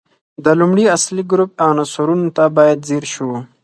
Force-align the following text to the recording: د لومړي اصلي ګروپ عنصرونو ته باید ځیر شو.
د 0.43 0.45
لومړي 0.59 0.85
اصلي 0.97 1.23
ګروپ 1.31 1.51
عنصرونو 1.67 2.27
ته 2.37 2.43
باید 2.57 2.79
ځیر 2.87 3.03
شو. 3.13 3.31